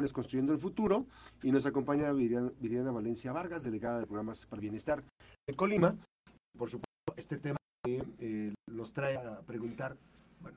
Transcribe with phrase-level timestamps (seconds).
[0.00, 1.04] Jóvenes Construyendo el Futuro
[1.42, 5.04] y nos acompaña Viriana, Valencia Vargas, delegada de Programas para el Bienestar
[5.46, 5.94] de Colima.
[6.56, 9.98] Por supuesto, este tema eh, nos trae a preguntar,
[10.40, 10.56] bueno,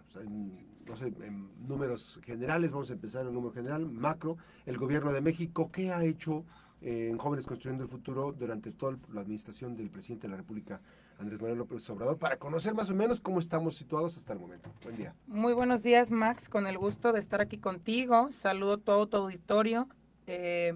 [0.85, 5.11] no sé, en números generales, vamos a empezar en un número general, macro, el gobierno
[5.11, 6.45] de México, ¿qué ha hecho
[6.79, 10.79] eh, en Jóvenes Construyendo el Futuro durante toda la administración del presidente de la República,
[11.23, 14.69] Andrés Manuel López Obrador, para conocer más o menos cómo estamos situados hasta el momento.
[14.83, 15.15] Buen día.
[15.25, 18.29] Muy buenos días, Max, con el gusto de estar aquí contigo.
[18.33, 19.87] Saludo a todo tu auditorio.
[20.27, 20.75] Eh,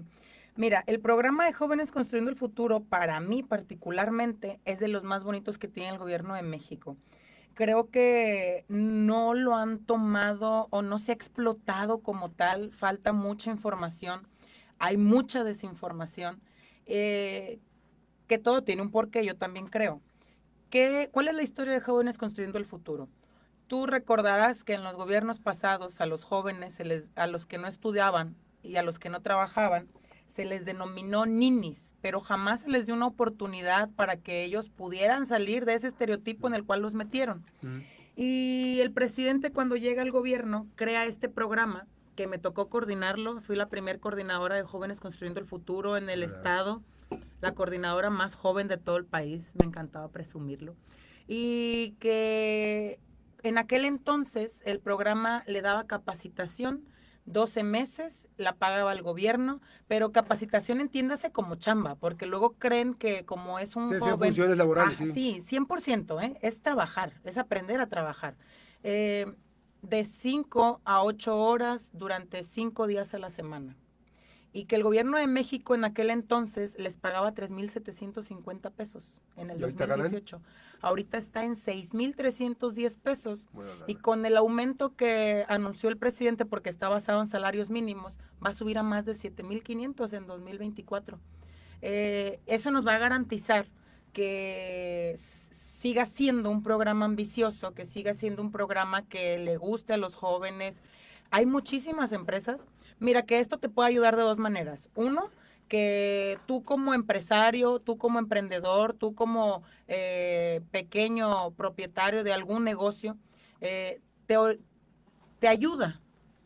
[0.56, 5.22] mira, el programa de Jóvenes Construyendo el Futuro, para mí particularmente, es de los más
[5.22, 6.96] bonitos que tiene el gobierno de México
[7.52, 13.50] creo que no lo han tomado o no se ha explotado como tal, falta mucha
[13.50, 14.28] información,
[14.78, 16.40] hay mucha desinformación,
[16.86, 17.58] eh,
[18.28, 20.00] que todo tiene un porqué, yo también creo.
[20.70, 23.08] ¿Qué, ¿Cuál es la historia de jóvenes construyendo el futuro?
[23.68, 26.78] Tú recordarás que en los gobiernos pasados a los jóvenes,
[27.16, 29.88] a los que no estudiaban y a los que no trabajaban,
[30.26, 35.26] se les denominó ninis, pero jamás se les dio una oportunidad para que ellos pudieran
[35.26, 37.44] salir de ese estereotipo en el cual los metieron.
[38.14, 43.56] Y el presidente cuando llega al gobierno crea este programa que me tocó coordinarlo, fui
[43.56, 46.82] la primer coordinadora de Jóvenes Construyendo el Futuro en el estado,
[47.40, 50.76] la coordinadora más joven de todo el país, me encantaba presumirlo.
[51.26, 53.00] Y que
[53.42, 56.84] en aquel entonces el programa le daba capacitación
[57.26, 63.26] 12 meses, la pagaba el gobierno, pero capacitación entiéndase como chamba, porque luego creen que
[63.26, 64.30] como es un sí, joven...
[64.30, 65.12] funciones laborales, sí.
[65.12, 66.38] Sí, 100%, ¿eh?
[66.40, 68.36] es trabajar, es aprender a trabajar.
[68.82, 69.26] Eh,
[69.82, 73.76] de 5 a 8 horas durante 5 días a la semana
[74.58, 79.60] y que el gobierno de México en aquel entonces les pagaba 3.750 pesos en el
[79.60, 80.42] 2018.
[80.80, 83.46] Ahorita está en 6.310 pesos
[83.86, 88.50] y con el aumento que anunció el presidente porque está basado en salarios mínimos, va
[88.50, 91.20] a subir a más de 7.500 en 2024.
[91.80, 93.68] Eh, eso nos va a garantizar
[94.12, 95.14] que
[95.78, 100.16] siga siendo un programa ambicioso, que siga siendo un programa que le guste a los
[100.16, 100.82] jóvenes,
[101.30, 102.66] hay muchísimas empresas.
[102.98, 104.88] Mira que esto te puede ayudar de dos maneras.
[104.94, 105.30] Uno,
[105.68, 113.16] que tú como empresario, tú como emprendedor, tú como eh, pequeño propietario de algún negocio,
[113.60, 114.36] eh, te,
[115.38, 116.00] te ayuda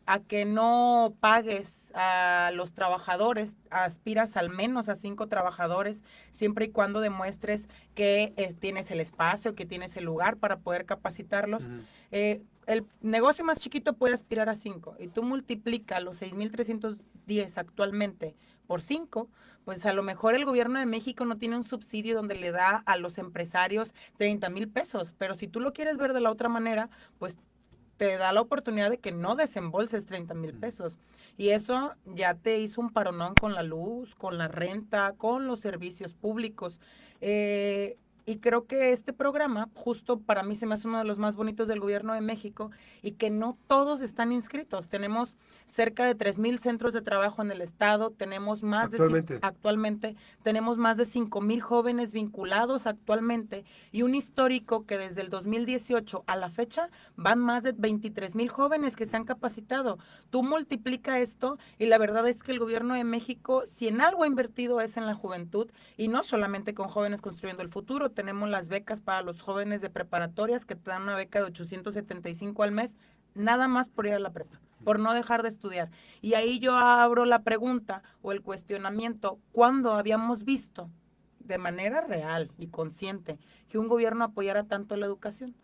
[0.04, 6.70] a que no pagues a los trabajadores, aspiras al menos a cinco trabajadores, siempre y
[6.70, 11.62] cuando demuestres que eh, tienes el espacio, que tienes el lugar para poder capacitarlos
[12.66, 18.36] el negocio más chiquito puede aspirar a 5 y tú multiplica los 6.310 actualmente
[18.66, 19.28] por 5,
[19.64, 22.82] pues a lo mejor el gobierno de México no tiene un subsidio donde le da
[22.86, 26.48] a los empresarios 30 mil pesos, pero si tú lo quieres ver de la otra
[26.48, 27.36] manera, pues
[27.96, 30.98] te da la oportunidad de que no desembolses 30 mil pesos.
[31.36, 35.60] Y eso ya te hizo un paronón con la luz, con la renta, con los
[35.60, 36.80] servicios públicos.
[37.20, 41.18] Eh, y creo que este programa, justo para mí se me hace uno de los
[41.18, 42.70] más bonitos del gobierno de México
[43.02, 44.88] y que no todos están inscritos.
[44.88, 49.34] Tenemos cerca de 3.000 centros de trabajo en el estado, tenemos más actualmente.
[49.34, 55.30] de actualmente tenemos más de 5.000 jóvenes vinculados actualmente y un histórico que desde el
[55.30, 59.98] 2018 a la fecha van más de 23.000 jóvenes que se han capacitado.
[60.30, 64.22] Tú multiplica esto y la verdad es que el gobierno de México si en algo
[64.22, 68.48] ha invertido es en la juventud y no solamente con jóvenes construyendo el futuro, tenemos
[68.48, 72.72] las becas para los jóvenes de preparatorias que te dan una beca de 875 al
[72.72, 72.96] mes,
[73.34, 75.90] nada más por ir a la prepa, por no dejar de estudiar.
[76.20, 80.90] Y ahí yo abro la pregunta o el cuestionamiento, ¿cuándo habíamos visto
[81.40, 85.54] de manera real y consciente que un gobierno apoyara tanto la educación?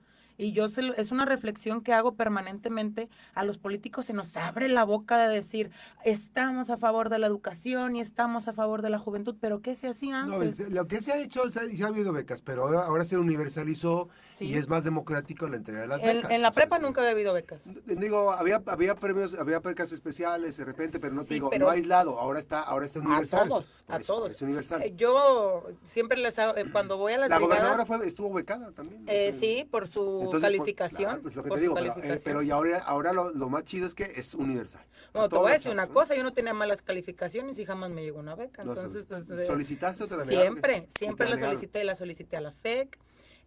[0.41, 3.09] Y yo es una reflexión que hago permanentemente.
[3.35, 5.73] A los políticos se nos abre la boca de decir,
[6.05, 9.75] estamos a favor de la educación y estamos a favor de la juventud, pero ¿qué
[9.75, 10.61] se hacía antes?
[10.61, 14.55] No, lo que se ha hecho, se ha, habido becas, pero ahora, se universalizó y
[14.55, 16.31] es más democrático la entrega de las becas.
[16.31, 17.65] En la prepa nunca había habido becas.
[17.87, 22.17] Digo, había, había premios, había becas especiales de repente, pero no te digo, no aislado,
[22.21, 23.41] ahora está, ahora es universal.
[23.41, 24.33] A todos, a todos.
[24.33, 24.83] Es universal.
[24.83, 28.71] Eh, yo siempre les hago, eh, cuando voy a las La gobernadora fue, estuvo becada
[28.71, 29.03] también.
[29.09, 31.21] Eh, sí, por su calificación.
[31.23, 34.13] Pues, lo que te digo, eh, pero, y ahora, ahora lo, más chido es que
[34.17, 34.85] es universal.
[35.15, 38.03] No, te voy a decir una cosa, yo no tenía malas calificaciones y jamás me
[38.03, 38.63] llegó una beca.
[38.63, 40.29] Entonces, pues, ¿Solicitaste otra vez?
[40.29, 42.99] Siempre, siempre la solicité, la solicité a la FEC.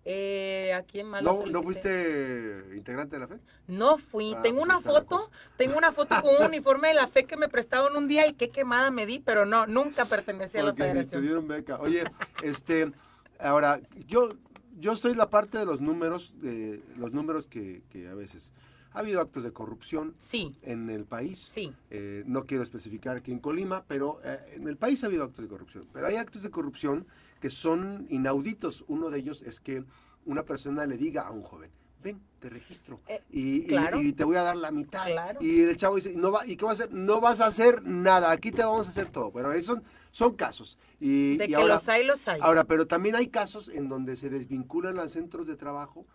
[0.04, 3.40] Eh, ¿A quién más ¿No, ¿No fuiste integrante de la FEC?
[3.68, 4.34] No fui.
[4.36, 7.38] Ah, tengo pues una foto, tengo una foto con un uniforme de la FEC que
[7.38, 10.74] me prestaron un día y qué quemada me di, pero no, nunca pertenecía a la
[10.74, 11.22] federación.
[11.22, 11.80] Te dieron beca.
[11.80, 12.04] Oye,
[12.42, 12.92] este,
[13.40, 14.30] ahora, yo
[14.80, 18.52] yo estoy la parte de los números, de los números que, a veces.
[18.94, 21.40] Ha habido actos de corrupción Sí, en el país.
[21.40, 21.74] sí.
[21.92, 25.44] Eh, no quiero especificar aquí en Colima, pero eh, en el país ha habido actos
[25.44, 25.86] de corrupción.
[25.94, 27.08] Pero hay actos de corrupción
[27.40, 28.84] que son inauditos.
[28.90, 29.86] Uno de ellos es que
[30.26, 31.72] una persona le diga a un joven,
[32.02, 34.02] ven, te registro Eh, y, y- claro.
[34.02, 35.06] y te voy a dar la mitad.
[35.06, 35.40] Claro.
[35.42, 36.96] Y el chavo dice, no va, ¿y qué vas a hacer?
[36.96, 39.32] No vas a hacer nada, aquí te vamos a hacer todo.
[39.32, 40.78] Pero esos son, son casos.
[41.00, 42.40] Y, De y que ahora, los hay, los hay.
[42.42, 46.06] ahora, pero también hay casos en donde se desvinculan a centros de trabajo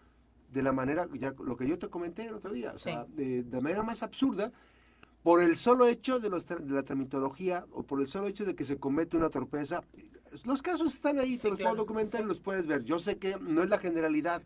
[0.53, 2.85] de la manera, ya lo que yo te comenté el otro día, o Sí.
[2.85, 4.53] sea, de, de manera más absurda,
[5.23, 8.55] por el solo hecho de, los, de la tramitología o por el solo hecho de
[8.55, 9.83] que se comete una torpeza.
[10.45, 12.29] Los casos están ahí, Sí, te los claro, puedo documentar y sí.
[12.29, 12.85] los puedes ver.
[12.85, 14.43] Yo sé que no es la generalidad.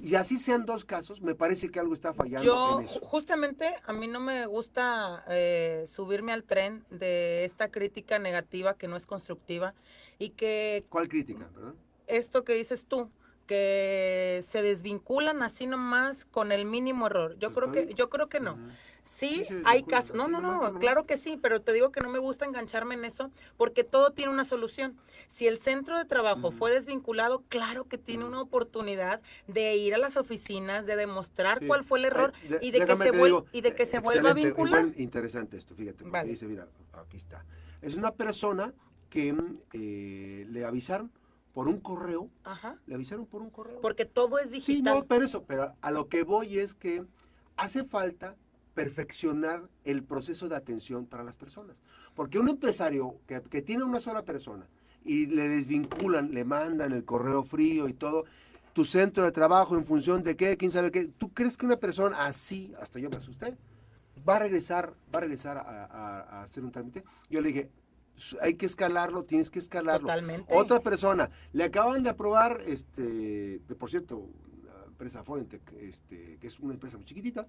[0.00, 3.00] Y así sean dos casos, me parece que algo está fallando Yo, en eso.
[3.00, 8.74] ju- justamente, a mí no me gusta eh, subirme al tren de esta crítica negativa
[8.74, 9.74] que no es constructiva
[10.18, 11.76] y que ¿Cuál crítica, perdón?
[12.06, 13.10] esto que dices tú,
[13.46, 17.36] que se desvinculan así nomás con el mínimo error.
[17.38, 18.56] Yo Pues creo que, yo creo que no.
[19.16, 20.14] Sí, Sí, hay casos.
[20.16, 23.04] No, no, no, claro que sí, pero te digo que no me gusta engancharme en
[23.04, 24.96] eso porque todo tiene una solución.
[25.26, 29.98] Si el centro de trabajo fue desvinculado, claro que tiene una oportunidad de ir a
[29.98, 31.66] las oficinas, de demostrar Sí.
[31.66, 34.30] cuál fue el error Ay, y de que se, digo, y de que se vuelva
[34.30, 34.86] a vincular.
[34.96, 36.30] interesante esto, fíjate, porque Vale.
[36.30, 37.44] dice, mira, aquí está.
[37.82, 38.72] Es una persona
[39.10, 39.34] que
[39.72, 41.10] eh, le avisaron
[41.52, 42.76] por un correo, Ajá.
[42.86, 43.80] le avisaron por un correo.
[43.80, 44.94] Porque todo es Sí, digital.
[45.00, 47.04] no, pero eso, pero a lo que voy es que
[47.56, 48.36] hace falta
[48.82, 51.82] perfeccionar el proceso de atención para las personas.
[52.14, 54.66] Porque un empresario que, que tiene una sola persona
[55.04, 58.24] y le desvinculan, le mandan el correo frío y todo,
[58.72, 61.76] tu centro de trabajo en función de qué, quién sabe qué, ¿tú crees que una
[61.76, 63.56] persona así, hasta yo me asusté,
[64.28, 67.02] va a regresar, va a regresar a, a- a hacer un trámite?
[67.28, 67.70] Yo le dije,
[68.14, 70.06] "Su- hay que escalarlo, tienes que escalarlo.
[70.06, 70.54] Totalmente.
[70.54, 73.02] Otra persona, le acaban de aprobar, este,
[73.66, 74.28] de, por cierto,
[74.64, 77.44] la empresa Forentec, este, que es una empresa muy chiquitita,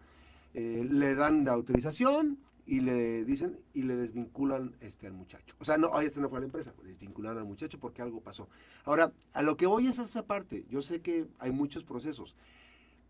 [0.53, 5.55] eh, le dan la autorización y le dicen y le desvinculan este al muchacho.
[5.59, 8.47] O sea, no, ay, esta no fue la empresa, desvincularon al muchacho porque algo pasó.
[8.85, 10.65] Ahora, a lo que voy es a esa parte.
[10.69, 12.35] Yo sé que hay muchos procesos,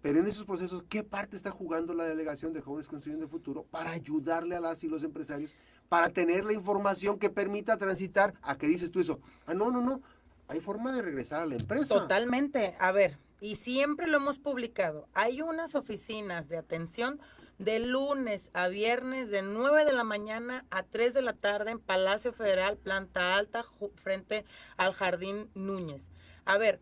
[0.01, 3.65] pero en esos procesos, ¿qué parte está jugando la delegación de Jóvenes Construyendo el Futuro
[3.69, 5.53] para ayudarle a las y los empresarios,
[5.89, 9.19] para tener la información que permita transitar a que dices tú eso?
[9.45, 10.01] Ah, no, no, no.
[10.47, 11.93] Hay forma de regresar a la empresa.
[11.93, 12.75] Totalmente.
[12.79, 15.07] A ver, y siempre lo hemos publicado.
[15.13, 17.19] Hay unas oficinas de atención
[17.57, 21.79] de lunes a viernes de 9 de la mañana a 3 de la tarde en
[21.79, 23.65] Palacio Federal, planta alta,
[23.95, 24.45] frente
[24.77, 26.09] al Jardín Núñez.
[26.45, 26.79] A ver,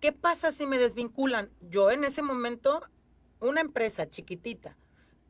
[0.00, 1.50] ¿qué pasa si me desvinculan?
[1.60, 2.82] Yo en ese momento,
[3.40, 4.76] una empresa chiquitita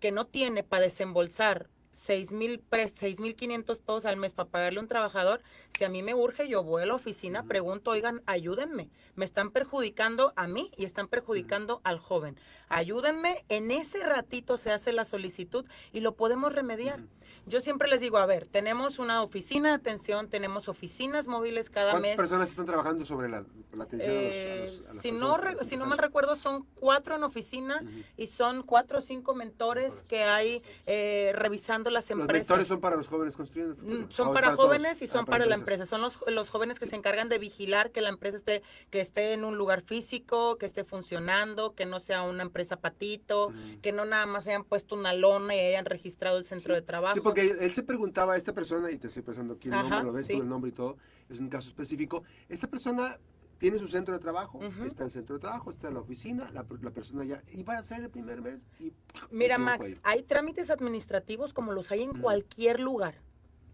[0.00, 4.88] que no tiene para desembolsar 6 mil 6.500 pesos al mes para pagarle a un
[4.88, 5.42] trabajador,
[5.76, 8.90] si a mí me urge, yo voy a la oficina, pregunto, oigan, ayúdenme.
[9.14, 12.38] Me están perjudicando a mí y están perjudicando al joven.
[12.68, 17.00] Ayúdenme, en ese ratito se hace la solicitud y lo podemos remediar.
[17.46, 21.90] Yo siempre les digo, a ver, tenemos una oficina de atención, tenemos oficinas móviles cada
[21.90, 22.16] ¿Cuántas mes.
[22.16, 25.12] personas están trabajando sobre la, la atención a los- a Eh, los- a las si,
[25.12, 27.82] no, re- los si no mal recuerdo, son cuatro en oficina
[28.16, 32.48] y son cuatro o cinco mentores que hay eh, revisando las Los empresas.
[32.48, 33.74] mentores son para los jóvenes construyendo.
[33.82, 34.66] Mm, Son para todos.
[34.66, 35.60] jóvenes y Ah, son para la empresas.
[35.60, 35.86] empresa.
[35.86, 39.32] Son los, los jóvenes que se encargan de vigilar que la empresa esté, que esté
[39.32, 43.52] en un lugar físico, que esté funcionando, que no sea una empresa patito,
[43.82, 47.14] que no nada más hayan puesto una lona y hayan registrado el centro de trabajo.
[47.14, 49.82] Sí, porque él se preguntaba a esta persona, y te estoy pensando aquí el Ajá,
[49.82, 50.34] nombre, lo ves sí.
[50.34, 50.96] tú el nombre y todo,
[51.28, 52.22] es un caso específico.
[52.48, 53.18] Esta persona
[53.58, 56.90] tiene su centro de trabajo, está el centro de trabajo, está la oficina, la, la
[56.90, 58.66] persona ya, y va a ser el primer mes.
[58.80, 58.92] Y,
[59.30, 63.14] Mira, Max, hay trámites administrativos como los hay en cualquier lugar,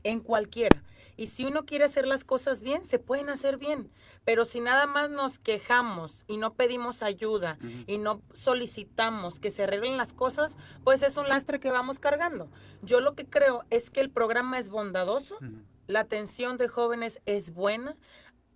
[0.04, 0.82] en cualquiera.
[1.18, 3.90] Y si uno quiere hacer las cosas bien, se pueden hacer bien.
[4.25, 7.58] Pero si nada más nos quejamos y no pedimos ayuda
[7.88, 12.48] y no solicitamos que se arreglen las cosas, pues es un lastre que vamos cargando.
[12.82, 15.37] Yo lo que creo es que el programa es bondadoso,
[15.88, 17.96] la atención de jóvenes es buena.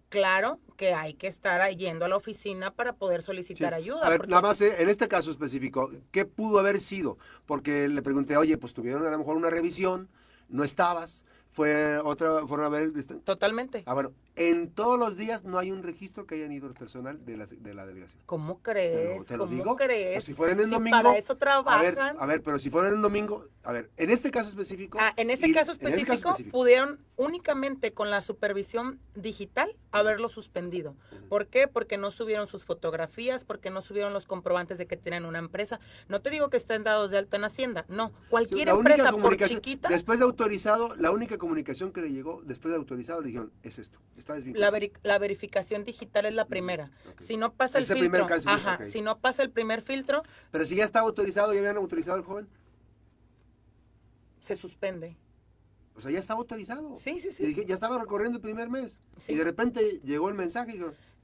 [0.09, 3.77] Claro que hay que estar yendo a la oficina para poder solicitar Sí.
[3.83, 4.07] ayuda.
[4.07, 7.17] A ver, porque- nada más eh, en este caso específico, ¿qué pudo haber sido?
[7.47, 10.11] Porque le pregunté, oye, pues tuvieron a lo mejor una revisión,
[10.49, 12.93] no estabas, fue otra, fueron a ver...
[13.25, 13.83] Totalmente.
[13.87, 17.25] Ah, bueno, en todos los días no hay un registro que hayan ido el personal
[17.25, 18.23] de la, de la delegación.
[18.27, 19.19] ¿Cómo Te crees?
[19.19, 19.77] lo, te lo ¿Cómo digo.
[19.77, 20.15] crees?
[20.15, 20.97] Pues si fueran en Si domingo.
[21.03, 21.39] para eso A ver,
[21.95, 22.17] trabajan.
[22.19, 24.99] a ver, pero si fueran en domingo, a ver, en este caso específico.
[25.01, 26.57] Ah, en ese y- caso en ese específico, específico.
[26.59, 30.97] pudieron únicamente con la supervisión digital haberlo suspendido.
[31.29, 31.69] ¿Por qué?
[31.69, 35.79] Porque no subieron sus fotografías, porque no subieron los comprobantes de que tienen una empresa.
[36.09, 38.09] No te digo que estén dados de alta en Hacienda, no.
[38.09, 42.43] Sí, Cualquier única empresa, por chiquita, Después de autorizado, la única comunicación que le llegó,
[42.45, 43.99] después de autorizado, le dijeron, es esto.
[44.23, 44.73] Está La, desvinculado.
[44.77, 46.91] veri- la verificación digital es la primera.
[47.19, 50.77] Si no pasa el filtro, caso, ajá, si no pasa el primer filtro, Pero si
[50.77, 52.49] ya estaba autorizado, ya habían autorizado al joven.
[54.41, 55.17] se suspende.
[55.95, 56.97] O sea, ya estaba autorizado.
[56.99, 57.65] Sí, sí, sí.
[57.67, 58.99] ya estaba recorriendo el primer mes.
[59.19, 59.33] Sí.
[59.33, 60.81] Y de repente llegó el mensaje y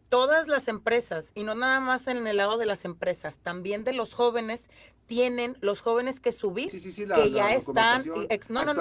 [0.09, 3.93] Todas las empresas, y no nada más en el lado de las empresas, también de
[3.93, 4.69] los jóvenes,
[5.09, 8.63] tienen los jóvenes que subir, sí, sí, sí, la, que la ya están, ex- no,
[8.67, 8.81] no, no,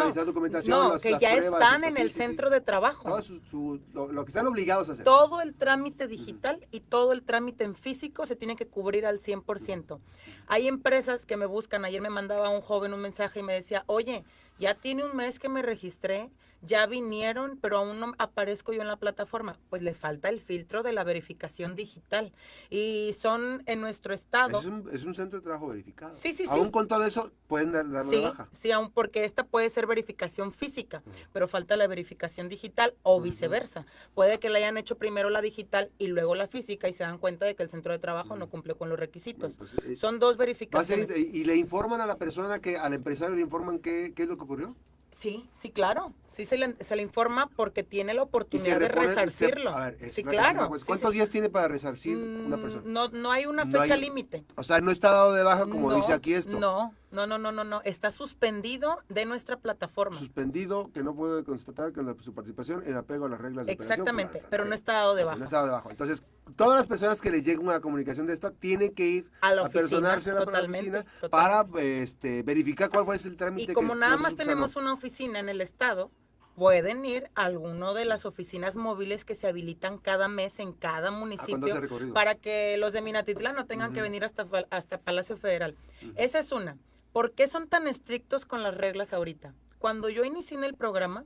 [0.89, 3.07] las- que las ya pruebas, están en el centro de trabajo.
[3.07, 5.05] Todo su- su- lo, lo que están obligados a hacer.
[5.05, 9.19] Todo el trámite digital y todo el trámite en físico se tiene que cubrir al
[9.19, 9.99] 100%.
[10.47, 13.85] Hay empresas que me buscan, ayer me mandaba un joven un mensaje y me decía,
[13.87, 14.25] oye,
[14.59, 16.29] ya tiene un mes que me registré,
[16.61, 19.57] ya vinieron, pero aún no aparezco yo en la plataforma.
[19.69, 22.31] Pues le falta el filtro de la verificación digital.
[22.69, 24.59] Y son en nuestro estado.
[24.59, 26.15] Es un, es un centro de trabajo verificado.
[26.15, 26.49] Sí, sí, sí.
[26.49, 28.49] Aún con todo eso, pueden dar, Sí, baja.
[28.51, 33.85] sí, aún porque esta puede ser verificación física, pero falta la verificación digital o viceversa.
[34.15, 37.17] Puede que le hayan hecho primero la digital y luego la física y se dan
[37.17, 39.53] cuenta de que el centro de trabajo no cumple con los requisitos.
[39.57, 41.09] Pues, eh, Son dos ser- verificaciones.
[41.17, 44.37] y le informan a la persona que, al empresario le informan qué, qué es lo
[44.37, 44.75] que ocurrió.
[45.17, 46.13] Sí, sí, claro.
[46.27, 49.71] Sí se le, se le informa porque tiene la oportunidad de repone- se- resarcirlo.
[49.71, 50.71] a ver, es sí, claro.
[50.77, 51.15] sí, ¿Cuántos sí.
[51.15, 52.83] días tiene para resarcir una Mm, persona?
[52.85, 54.43] No, no hay una No fecha límite.
[54.55, 56.59] O sea, no está dado de baja como No, dice aquí esto.
[56.59, 57.81] No, no, no, no, no, no.
[57.83, 60.17] Está suspendido de nuestra plataforma.
[60.17, 63.71] Suspendido, que no puede constatar que la- su participación en apego a las reglas de
[63.71, 64.75] Exactamente, pero no Ok.
[64.75, 65.37] está dado de baja.
[65.37, 65.89] No está dado de baja.
[65.89, 66.23] Entonces,
[66.55, 69.61] todas las personas que les llegue una comunicación de esta tienen que ir A la
[69.61, 71.29] a oficina, personarse a la totalmente, oficina totalmente.
[71.29, 75.39] para este, verificar cuál fue el trámite Y como es- nada más tenemos una oficina
[75.39, 76.11] en el estado,
[76.55, 81.11] pueden ir a alguno de las oficinas móviles que se habilitan cada mes en cada
[81.11, 81.67] municipio
[82.15, 85.75] para que los de Minatitlán no tengan que venir hasta, hasta Palacio Federal.
[86.15, 86.75] Esa es una.
[87.17, 89.55] ¿Por qué son tan estrictos con las reglas ahorita?
[89.79, 91.25] Cuando yo inicié en el programa,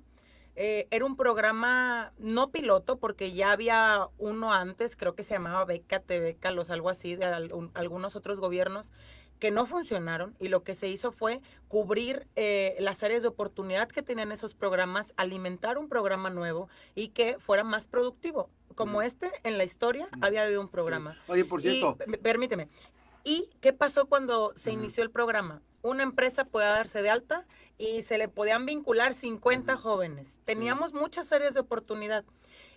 [0.56, 5.66] eh, era un programa no piloto, porque ya había uno antes, creo que se llamaba
[5.66, 8.94] Beca, Becalos, algo así, de algún- algunos otros gobiernos
[9.40, 13.90] que no funcionaron y lo que se hizo fue cubrir eh, las áreas de oportunidad
[13.90, 18.50] que tenían esos programas, alimentar un programa nuevo y que fuera más productivo.
[18.76, 19.02] Como Ujú.
[19.02, 20.20] este, en la historia, Ujú.
[20.26, 20.72] había habido un Sí.
[20.72, 21.18] programa.
[21.28, 22.70] Oye, por cierto, Y, permíteme.
[23.26, 25.62] ¿Y qué pasó cuando se inició el programa?
[25.84, 27.46] Una empresa podía darse de alta
[27.78, 29.82] y se le podían vincular 50 Ujú.
[29.84, 30.40] jóvenes.
[30.46, 32.24] Teníamos muchas áreas de oportunidad.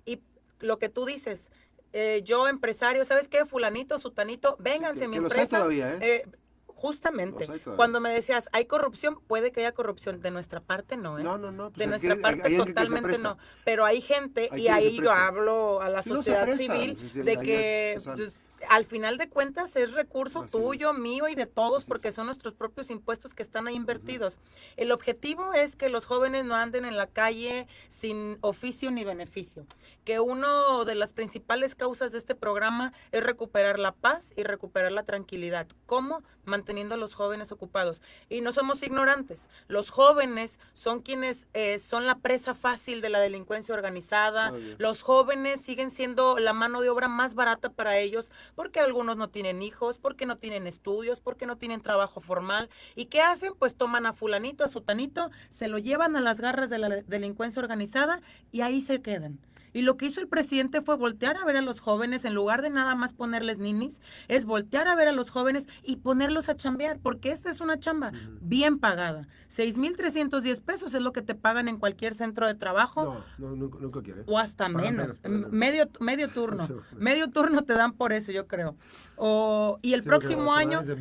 [0.06, 0.20] Y
[0.61, 1.50] lo que tú dices,
[1.92, 3.44] eh, yo empresario, ¿sabes qué?
[3.44, 5.56] Fulanito, sutanito, vénganse que, a mi que los hay empresa.
[5.58, 5.99] todavía, ¿eh?
[6.00, 6.28] Eh,
[6.66, 7.76] justamente, Los hay todavía.
[7.76, 9.20] cuando me decías, ¿hay corrupción?
[9.26, 10.20] Puede que haya corrupción.
[10.20, 11.23] De nuestra parte no, ¿eh?
[11.23, 11.68] no, no, no.
[11.70, 13.37] pues de nuestra que- parte hay totalmente no.
[13.64, 17.25] Pero hay gente, Hay y ahí yo hablo a la Sí, no se sociedad civil,
[17.25, 18.32] de que pues,
[18.68, 22.54] al final de cuentas es recurso Así tuyo, mío y de todos, porque son nuestros
[22.54, 24.38] propios impuestos que están ahí invertidos.
[24.76, 29.66] El objetivo es que los jóvenes no anden en la calle sin oficio ni beneficio.
[30.04, 34.92] Que uno de las principales causas de este programa es recuperar la paz y recuperar
[34.92, 35.66] la tranquilidad.
[35.87, 36.23] ¿Cómo?
[36.44, 38.02] Manteniendo a los jóvenes ocupados.
[38.28, 39.49] Y no somos ignorantes.
[39.66, 44.50] Los jóvenes son quienes eh, son la presa fácil de la delincuencia organizada.
[44.78, 49.30] Los jóvenes siguen siendo la mano de obra más barata para ellos porque algunos no
[49.30, 52.68] tienen hijos, porque no tienen estudios, porque no tienen trabajo formal.
[52.94, 53.54] ¿Y qué hacen?
[53.58, 57.02] Pues toman a fulanito, a sutanito, se lo llevan a las garras de la de-
[57.04, 58.20] delincuencia organizada
[58.52, 59.38] y ahí se quedan.
[59.75, 62.62] Y lo que hizo el presidente fue voltear a ver a los jóvenes, en lugar
[62.62, 66.57] de nada más ponerles ninis, es voltear a ver a los jóvenes y ponerlos a
[66.57, 69.28] chambear, porque esta es una chamba bien pagada.
[69.49, 73.78] 6,310 pesos es lo que te pagan en cualquier centro de trabajo No, no, nunca,
[73.81, 74.23] nunca quiere.
[74.26, 75.19] o hasta menos.
[75.50, 76.69] Medio, medio turno.
[76.97, 78.76] Medio turno te dan por eso, yo creo.
[79.16, 80.97] O, y el Sí, próximo año, pesos,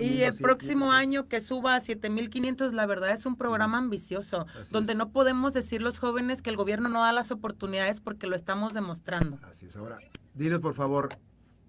[0.00, 0.94] y el 1200, próximo 1300.
[0.94, 4.98] año que suba a 7500, la verdad es un programa ambicioso, Así donde es.
[4.98, 8.74] no podemos decir los jóvenes que el gobierno no da las oportunidades porque lo estamos
[8.74, 9.38] demostrando.
[9.42, 9.76] Así es.
[9.76, 9.98] Ahora,
[10.34, 11.08] dinos por favor,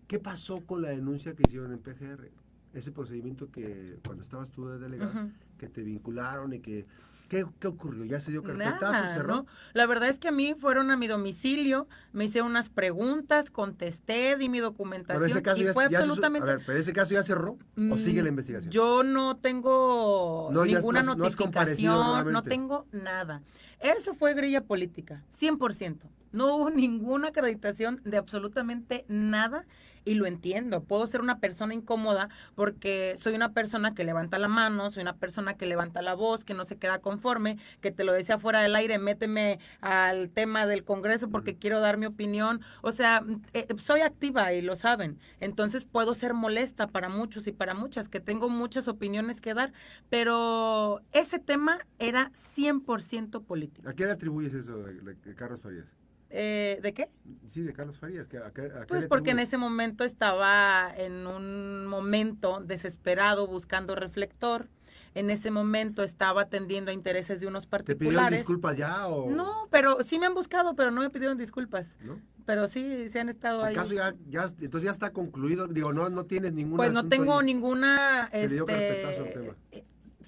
[0.08, 2.32] ¿qué pasó con la denuncia que hicieron en PGR?
[2.74, 6.86] Ese procedimiento que cuando estabas tú de delegado, que te vincularon y que...
[7.29, 8.05] ¿Qué, qué ocurrió?
[8.05, 8.91] ¿Ya se dio carpetazo?
[8.91, 9.36] Nada, ¿Cerró?
[9.36, 9.45] ¿no?
[9.74, 14.36] La verdad es que a mí fueron a mi domicilio, me hicieron unas preguntas, contesté,
[14.36, 16.91] di mi Pero documentación ese caso y ya, fue ya absolutamente A ver, pero ese
[16.91, 17.57] caso ya cerró
[17.91, 18.71] o sigue Mm, la investigación.
[18.71, 23.43] Yo no tengo No, ya ninguna no notificación, no tengo nada.
[23.79, 26.09] Eso fue grilla política, 100%.
[26.31, 29.65] No hubo ninguna acreditación de absolutamente nada
[30.10, 30.84] y lo entiendo.
[30.84, 35.16] Puedo ser una persona incómoda porque soy una persona que levanta la mano, soy una
[35.18, 38.62] persona que levanta la voz, que no se queda conforme, que te lo decía fuera
[38.62, 42.62] del aire, méteme al tema del Congreso porque quiero dar mi opinión.
[42.82, 43.24] O sea,
[43.54, 45.20] eh, soy activa y lo saben.
[45.39, 49.74] Entonces puedo ser molesta para muchos y para muchas, que tengo muchas opiniones que dar,
[50.10, 53.88] pero ese tema era 100% político.
[53.88, 55.96] ¿A qué le atribuyes eso de, de- de Carlos Farías?
[56.31, 57.09] Eh, ¿De qué?
[57.48, 58.27] Sí, de Carlos Farías.
[58.27, 63.48] Que, a, qué- a qué Pues porque en ese momento estaba en un momento desesperado
[63.48, 64.67] buscando reflector.
[65.15, 68.39] En ese momento estaba atendiendo a intereses de unos ¿Te pidieron particulares.
[68.39, 69.31] disculpas ya o...?
[69.31, 71.98] No, pero sí me han buscado, pero no me pidieron disculpas.
[72.01, 72.21] ¿No?
[72.45, 73.75] Pero sí se han estado El ahí.
[73.75, 75.67] caso ya, ya, entonces ya está concluido.
[75.67, 77.45] Digo, no, no tienes ningún Pues no tengo ahí.
[77.48, 78.29] ninguna.
[78.31, 79.55] Se le dio carpetazo al Este, tema.
[79.71, 79.83] eh,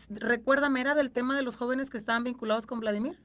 [0.09, 3.19] recuérdame, era del tema de los jóvenes que estaban vinculados con Vladimir.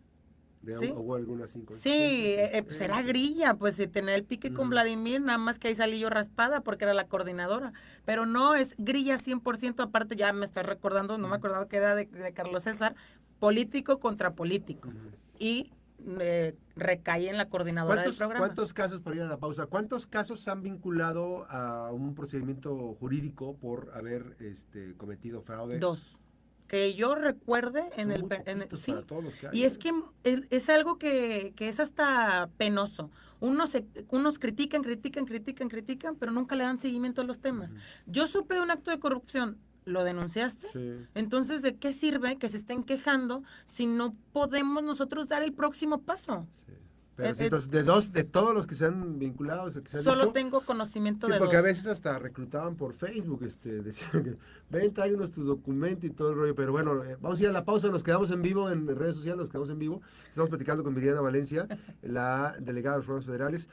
[0.67, 0.93] De, sí.
[0.95, 1.51] Hubo algunas.
[1.51, 4.71] Sí, eh, eh, pues era grilla, pues eh, tener el pique con Ujú.
[4.71, 7.73] Vladimir, nada más que ahí salí yo raspada porque era la coordinadora.
[8.05, 11.95] Pero no, es grilla 100%, aparte ya me estoy recordando, no me acordaba que era
[11.95, 12.97] de, de Carlos César,
[13.39, 14.91] político contra político.
[15.39, 15.71] Y
[16.21, 18.47] eh, recae en la coordinadora del ¿Cuántos, programa.
[18.47, 22.95] ¿Cuántos casos, para ir a la pausa, cuántos casos se han vinculado a un procedimiento
[23.01, 25.79] jurídico por haber este, cometido fraude?
[25.79, 26.19] Dos.
[26.69, 28.25] Que yo recuerde en el...
[28.47, 28.93] en el- sí,
[29.53, 29.79] Y es ¿eh?
[29.79, 29.93] que
[30.25, 33.11] es, es algo que, que es hasta penoso.
[33.41, 37.75] Unos, se- unos critican, critican, critican, critican, pero nunca le dan seguimiento a los temas.
[38.07, 40.69] Yo supe de un acto de corrupción, ¿lo denunciaste?
[40.73, 41.07] Sí.
[41.15, 46.03] Entonces, ¿de qué sirve que se estén quejando si no podemos nosotros dar el próximo
[46.03, 46.47] paso?
[46.67, 46.73] sí.
[47.17, 49.71] Pero Eh, sí, eh, entonces, de dos, de todos los que se han vinculado, o
[49.71, 51.65] sea, que se han Solo tengo conocimiento Sí, de porque a dos.
[51.71, 54.37] veces hasta reclutaban por Facebook, este, decían que
[54.71, 57.53] ven, tráenos tu documento y todo el rollo, pero bueno, eh, vamos a ir a
[57.53, 60.85] la pausa, nos quedamos en vivo en redes sociales, nos quedamos en vivo, estamos platicando
[60.85, 61.67] con Viridiana Valencia,
[62.03, 63.69] la delegada de los programas federales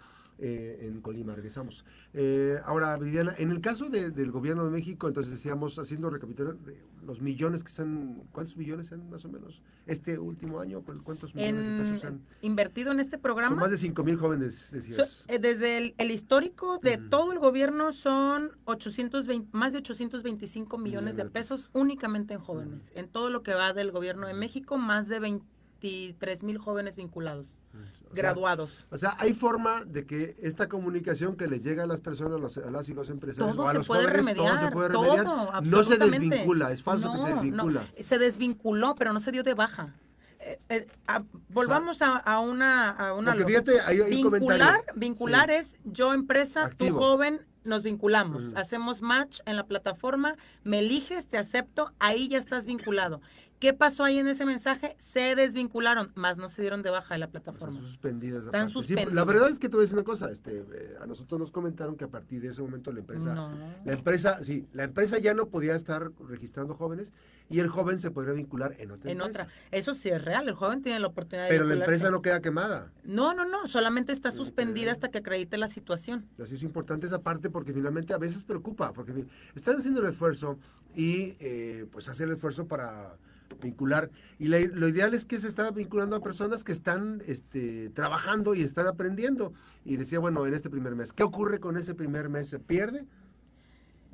[0.46, 1.86] eh, en Colima, regresamos.
[2.14, 6.58] Eh, ahora, Viridiana, en el caso de- del gobierno de México, entonces decíamos, haciendo recapitular
[7.06, 10.82] los millones que se han, ¿cuántos millones han más o menos este último año?
[11.04, 12.22] ¿Cuántos millones de pesos han?
[12.42, 15.26] invertido en este Son programa, más de 5 mil jóvenes, so- decías.
[15.30, 21.16] eh, desde el, el histórico de todo el gobierno son 820, más de 825 millones
[21.16, 22.92] de Millones de pesos únicamente en jóvenes.
[22.96, 27.48] En todo lo que va del gobierno de México, más de 23 mil jóvenes vinculados,
[27.74, 28.72] O sea, graduados.
[28.92, 32.58] O sea, hay forma de que esta comunicación que les llega a las personas, los-
[32.60, 34.90] a las y los empresarios, Todo o a se los jóvenes, todo se remediar, puede
[34.90, 35.64] todo, remediar.
[35.64, 37.88] no se desvincula, es falso que se no, desvincula.
[38.00, 39.96] se desvinculó, pero no se dio de baja.
[40.40, 43.72] Eh, eh, a- volvamos a, a una, a una Porque lógica.
[43.74, 44.66] fíjate, hay, hay un comentario.
[44.66, 45.56] Vincular, vincular Sí.
[45.56, 46.98] es yo empresa, Activo.
[46.98, 52.38] tú joven, nos vinculamos, hacemos match en la plataforma, me eliges, te acepto, ahí ya
[52.38, 53.22] estás vinculado.
[53.64, 54.94] ¿Qué pasó ahí en ese mensaje?
[55.00, 57.74] Se desvincularon, más no se dieron de baja de la plataforma.
[57.74, 58.44] suspendidas.
[58.44, 58.68] Están.
[58.68, 59.14] Sí, suspendidas.
[59.14, 61.50] la verdad es que te voy a decir una cosa, este, eh, a nosotros nos
[61.50, 63.58] comentaron que a partir de ese momento la empresa, No.
[63.86, 67.14] la empresa, sí, la empresa ya no podía estar registrando jóvenes
[67.50, 69.44] y el joven se podría vincular en otra En empresa.
[69.44, 69.54] otra.
[69.72, 72.42] Eso sí es real, el joven tiene la oportunidad de Pero la empresa no queda
[72.42, 72.92] quemada.
[73.06, 76.28] No, no, no, solamente está suspendida hasta que acredite la situación.
[76.38, 80.60] Así es importante esa parte porque finalmente a veces preocupa, porque están haciendo el esfuerzo
[80.98, 83.16] y eh, pues hacer el esfuerzo para
[83.62, 84.10] vincular.
[84.40, 88.56] Y la- lo ideal es que se está vinculando a personas que están este, trabajando
[88.56, 89.54] y están aprendiendo.
[89.86, 92.50] Y decía, bueno, en este primer mes, ¿qué ocurre con ese primer mes?
[92.50, 93.06] ¿Se pierde?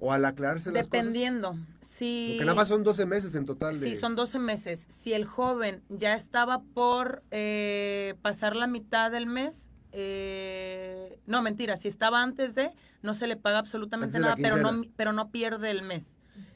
[0.02, 1.04] ¿O al aclararse las cosas?
[1.04, 1.58] Dependiendo.
[1.82, 3.80] Si, Porque nada más son 12 meses en total.
[3.80, 3.90] De...
[3.90, 4.86] Sí, son 12 meses.
[4.88, 11.76] Si el joven ya estaba por eh, pasar la mitad del mes, eh, no, mentira,
[11.76, 12.72] si estaba antes de,
[13.02, 16.06] no se le paga absolutamente nada, pero no, pero no pierde el mes.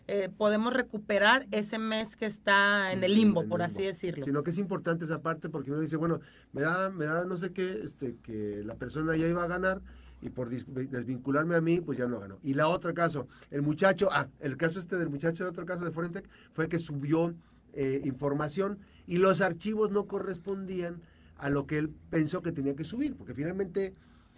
[0.08, 3.74] Eh, podemos recuperar ese mes que está en el limbo, En por limbo.
[3.74, 4.26] así decirlo.
[4.26, 6.20] Sino que es importante esa parte porque uno dice, bueno,
[6.52, 9.82] me da, me da no sé qué, este, que la persona ya iba a ganar
[10.22, 12.40] y por desvincularme a mí, pues ya no ganó.
[12.44, 15.84] Y la otra caso, el muchacho, ah, el caso este del muchacho de otro caso
[15.84, 17.34] de Forentec fue que subió
[17.74, 21.02] eh, información y los archivos no correspondían
[21.38, 23.94] a lo que él pensó que tenía que subir, porque finalmente,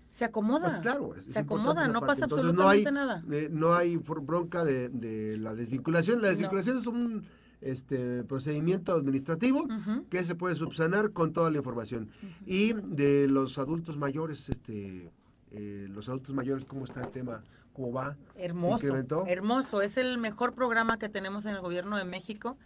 [0.09, 0.67] Se acomoda.
[0.67, 3.23] pues claro, se acomoda, no pasa Entonces, absolutamente no hay, nada.
[3.31, 6.21] eh, no hay bronca de, de la desvinculación.
[6.21, 7.25] La desvinculación es un
[7.61, 9.67] este, procedimiento administrativo
[10.09, 12.09] que se puede subsanar con toda la información.
[12.45, 15.11] Y de los adultos mayores, este,
[15.51, 17.43] eh, los adultos mayores, ¿cómo está el tema?
[17.73, 18.15] ¿Cómo va?
[18.35, 19.25] Hermoso, incrementó?
[19.27, 19.81] hermoso.
[19.81, 22.57] Es el mejor programa que tenemos en el gobierno de México.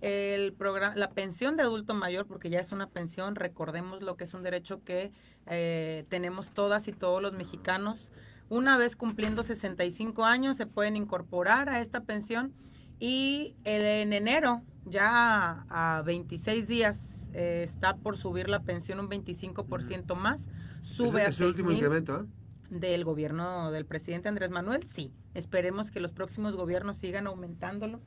[0.00, 4.24] El programa, la pensión de adulto mayor, porque ya es una pensión, recordemos lo que
[4.24, 5.12] es un derecho que
[5.46, 8.12] eh, tenemos todas y todos los mexicanos.
[8.48, 12.52] Una vez cumpliendo 65 años se pueden incorporar a esta pensión
[13.00, 19.08] y el- en enero, ya a 26 días, eh, está por subir la pensión un
[19.08, 20.48] 25% más.
[20.82, 22.26] Sube Ese- a ese 6 último mil incremento, ¿ah?
[22.70, 25.12] del gobierno del presidente Andrés Manuel, sí.
[25.34, 28.00] Esperemos que los próximos gobiernos sigan aumentándolo.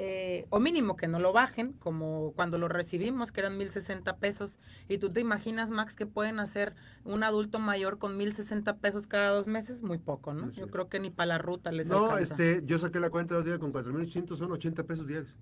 [0.00, 4.60] Eh, o mínimo que no lo bajen, como cuando lo recibimos, que eran 1.060 pesos.
[4.88, 9.30] Y tú te imaginas, Max, que pueden hacer un adulto mayor con 1.060 pesos cada
[9.30, 10.52] dos meses, muy poco, ¿no?
[10.52, 10.60] Sí.
[10.60, 12.34] Yo creo que ni para la ruta les No, alcanza.
[12.34, 15.36] este, yo saqué la cuenta de día con 4.800, son 80 pesos diarios.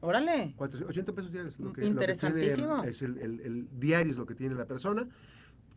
[0.00, 0.54] Órale.
[0.56, 1.60] Cuatro- 80 pesos diarios.
[1.60, 2.76] Lo que, Interesantísimo.
[2.76, 5.06] Lo que tiene es el, el- el diario es lo que tiene la persona.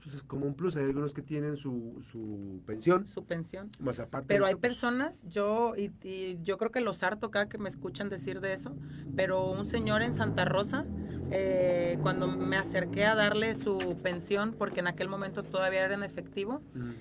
[0.04, 0.76] Pues, es como un plus.
[0.76, 3.70] Hay algunos que tienen su, su pensión, Su pensión.
[3.80, 4.28] más aparte.
[4.28, 7.70] Pero hay pues, personas, yo, y, y yo creo que los harto acá que me
[7.70, 8.76] escuchan decir de eso,
[9.16, 10.86] pero un señor en Santa Rosa,
[11.32, 16.04] eh, cuando me acerqué a darle su pensión, porque en aquel momento todavía era en
[16.04, 16.92] efectivo, mm,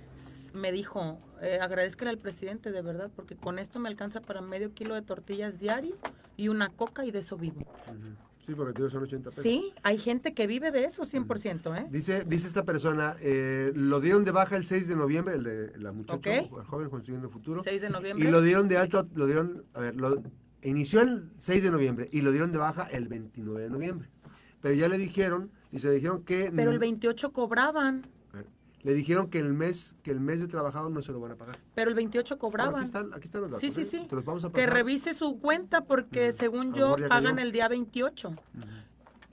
[0.54, 4.72] me dijo, eh, agradezcale al presidente de verdad, porque con esto me alcanza para medio
[4.74, 5.96] kilo de tortillas diario
[6.36, 7.62] y una coca y de eso vivo.
[8.44, 9.42] Sí, porque digo, son 80 pesos.
[9.42, 11.86] Sí, hay gente que vive de eso 100%, ¿eh?
[11.90, 15.78] Dice, dice esta persona, eh, lo dieron de baja el 6 de noviembre, el de
[15.78, 17.62] la muchacha, el joven construyendo futuro.
[17.62, 18.30] 6 de Y noviembre.
[18.30, 20.20] lo dieron de alto, lo dieron, a ver, lo,
[20.62, 24.08] inició el 6 de noviembre y lo dieron de baja el 29 de noviembre.
[24.60, 26.52] Pero ya le dijeron, y se dijeron que...
[26.54, 28.06] Pero el 28 cobraban,
[28.84, 31.36] le dijeron que el mes que el mes de trabajado no se lo van a
[31.36, 31.58] pagar.
[31.74, 32.74] pero el 28 Bueno, cobraban.
[32.76, 33.60] aquí, están, aquí están los datos.
[33.60, 33.84] Sí, sí, ¿eh?
[33.84, 34.06] sí.
[34.08, 37.46] Te los vamos a Que revise su cuenta porque según yo pagan cayó.
[37.46, 38.38] el día 28 Ujú.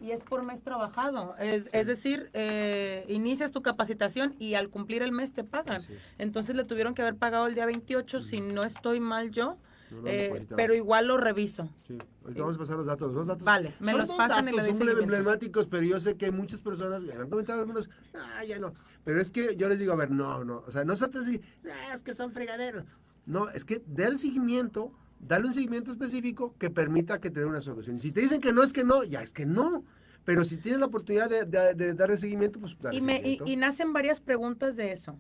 [0.02, 1.36] y es por mes trabajado.
[1.40, 5.82] Es, es decir, eh, inicias tu capacitación y al cumplir el mes te pagan.
[6.18, 9.58] Entonces le tuvieron que haber pagado el día 28 si no estoy mal yo,
[9.92, 11.70] No eh, pero igual lo reviso.
[11.88, 13.14] Sí, ahorita vamos a pasar los datos.
[13.14, 16.62] Los datos Vale, me son los pasan datos, emblemáticos, pero yo sé que hay muchas
[16.62, 18.74] personas me han comentado algunos, ah, ya no.
[19.04, 20.64] Pero es que yo les digo, a ver, no, no.
[20.68, 22.86] O sea, no se trata de decir, "Ah, es que son fregaderos.
[23.26, 27.62] No, es que dale seguimiento, dale un seguimiento específico que permita que te dé una
[27.62, 27.96] solución.
[27.98, 29.84] Y si te dicen que no, es que no, ya es que no.
[30.26, 33.40] Pero si tienes la oportunidad de, de, de darle seguimiento, pues dale Y, me, y,
[33.46, 35.18] y nacen varias preguntas de eso.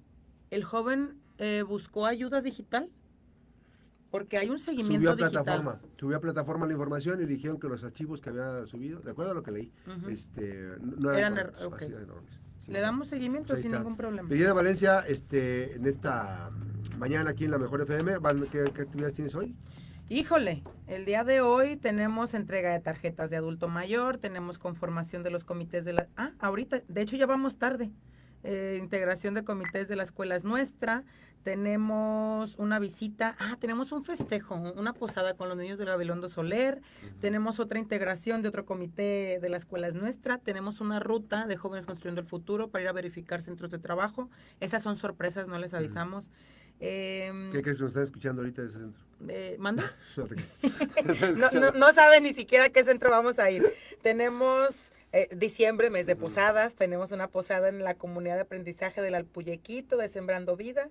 [0.52, 2.90] ¿El joven eh, buscó ayuda digital?
[4.12, 5.32] Porque hay un Subió seguimiento a digital.
[5.44, 9.12] plataforma, subió a plataforma la información y dijeron que los archivos que había subido, de
[9.12, 9.72] acuerdo a lo que leí,
[10.10, 12.40] este, no Eran eran, er- correctos, así enormes.
[12.60, 13.80] Sí, Le damos seguimiento Pues sin está.
[13.80, 14.28] ningún problema.
[14.28, 16.50] Viridiana Valencia, este, en esta
[16.98, 19.56] mañana aquí en la Mejor FM, van- ¿qué, qué actividades tienes hoy?
[20.10, 25.30] Híjole, el día de hoy tenemos entrega de tarjetas de adulto mayor, tenemos conformación de
[25.30, 26.08] los comités de la...
[26.18, 27.92] Ah, ahorita, de hecho ya vamos tarde.
[28.44, 31.04] Eh, integración de comités de la escuela es nuestra.
[31.44, 36.82] Tenemos una visita, ah, tenemos un festejo, una posada con los niños del Gabilondo Soler.
[37.22, 40.38] Tenemos otra integración de otro comité de la escuela es nuestra.
[40.38, 44.30] Tenemos una ruta de jóvenes construyendo el futuro para ir a verificar centros de trabajo.
[44.60, 46.30] Esas son sorpresas, no les avisamos.
[46.82, 49.02] Em, ¿Qué crees que nos están escuchando ahorita de ese centro?
[49.28, 49.84] eh, ¿manda?
[51.38, 53.66] No, no, no sabe ni siquiera a qué centro vamos a ir.
[54.02, 56.76] Tenemos eh, diciembre, mes de posadas.
[56.76, 60.90] Tenemos una posada en la comunidad de aprendizaje del Alpuyequito, de Sembrando Vida.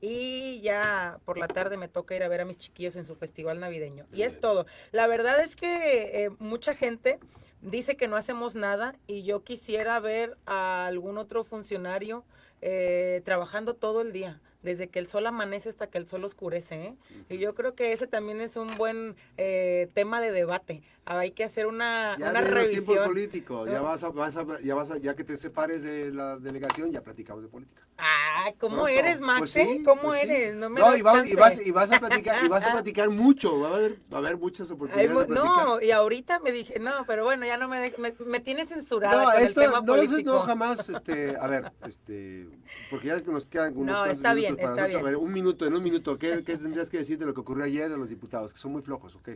[0.00, 3.16] Y ya por la tarde me toca ir a ver a mis chiquillos en su
[3.16, 4.06] festival navideño.
[4.12, 4.66] Y es todo.
[4.92, 7.18] La verdad es que eh, mucha gente
[7.60, 12.24] dice que no hacemos nada y yo quisiera ver a algún otro funcionario
[12.62, 16.74] eh, trabajando todo el día, desde que el sol amanece hasta que el sol oscurece.
[16.74, 16.94] ¿eh?
[17.28, 20.82] Y yo creo que ese también es un buen eh, tema de debate.
[21.06, 23.06] Hay que hacer una, Ya una revisión.
[23.06, 26.38] político, ya vas, a, vas a- ya vas a- ya que te separes de la
[26.38, 27.82] delegación, ya platicamos de política.
[28.02, 29.38] Ah, ¿cómo eres, Max?
[29.38, 30.26] Pues sí, ¿Cómo pues sí.
[30.26, 30.54] eres?
[30.54, 33.10] No me No, y vas, y, vas, y vas a platicar, y vas a platicar
[33.10, 36.78] mucho, va a haber, va a haber muchas oportunidades de no, y ahorita me dije,
[36.78, 39.66] no, pero bueno, ya no me, de- me, me tiene censurada No, con esto, el
[39.66, 40.32] tema no, político.
[40.32, 42.48] no jamás, este, a ver, este,
[42.88, 45.00] porque ya que nos quedan unos No, está bien, para está bien.
[45.00, 47.40] A ver, un minuto, en un minuto, ¿qué, qué tendrías que decir de lo que
[47.40, 48.52] ocurrió ayer a los diputados?
[48.54, 49.28] Que son muy flojos, ¿ok?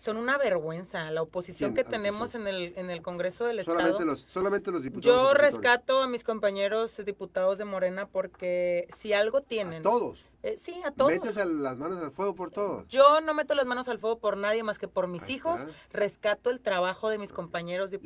[0.00, 1.84] Son una vergüenza la oposición ¿Quién?
[1.84, 4.04] que Ah, tenemos en el, en el Congreso del Solamente Estado.
[4.06, 5.16] los, solamente los diputados.
[5.16, 9.82] Yo rescato a mis compañeros diputados de Morena porque si algo A tienen...
[9.82, 10.24] todos.
[10.44, 11.10] Eh, sí, a todos.
[11.10, 12.86] Metes a las manos al fuego por todos.
[12.88, 15.60] Yo no meto las manos al fuego por nadie más que por mis Ahí hijos.
[15.60, 15.72] está.
[15.92, 17.98] Rescato el trabajo de mis compañeros no.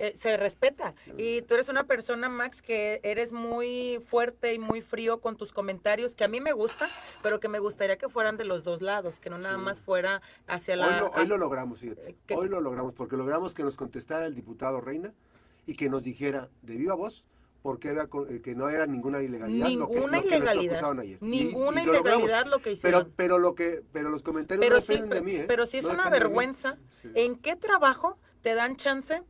[0.00, 0.94] Eh, se respeta.
[1.16, 5.52] Y tú eres una persona, Max, que eres muy fuerte y muy frío con tus
[5.52, 6.88] comentarios, que a mí me gusta,
[7.22, 9.62] pero que me gustaría que fueran de los dos lados, que no nada Sí.
[9.62, 10.88] más fuera hacia la...
[10.88, 12.10] Hoy lo, hoy lo logramos, fíjate.
[12.10, 12.34] Eh, ¿qué?
[12.34, 15.14] Hoy lo logramos, porque logramos que nos contestara el diputado Reina
[15.64, 17.24] y que nos dijera de viva voz
[17.62, 19.68] por qué había eh, que no era ninguna ilegalidad.
[19.70, 20.98] lo que- Ninguna lo que ilegalidad.
[20.98, 21.18] ayer.
[21.22, 22.24] Ninguna y lo logramos.
[22.24, 23.12] ilegalidad lo que Pero, hicieron.
[23.16, 25.44] pero lo que, pero los comentarios Pero no sí, dependen de mí, ¿eh?
[25.46, 26.78] pero sí es No una vergüenza.
[27.00, 27.10] Sí.
[27.14, 29.22] ¿En qué trabajo te dan chance